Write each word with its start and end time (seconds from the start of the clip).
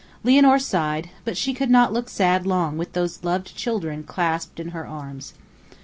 Lianor 0.23 0.57
sighed, 0.57 1.11
but 1.25 1.37
she 1.37 1.53
could 1.53 1.69
not 1.69 1.93
look 1.93 2.09
sad 2.09 2.47
long 2.47 2.75
with 2.75 2.93
those 2.93 3.23
loved 3.23 3.55
children 3.55 4.01
clasped 4.01 4.59
in 4.59 4.69
her 4.69 4.87
arms. 4.87 5.33